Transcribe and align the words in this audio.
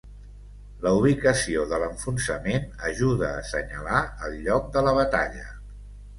La 0.85 0.93
ubicació 0.99 1.65
de 1.73 1.77
l"enfonsament 1.79 2.65
ajuda 2.91 3.31
a 3.35 3.45
senyalar 3.51 4.01
el 4.31 4.41
lloc 4.49 4.75
de 4.79 4.87
la 4.91 4.97
batalla. 5.03 5.47